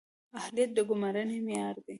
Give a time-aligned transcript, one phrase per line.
[0.39, 1.89] اهلیت د ګمارنې معیار دی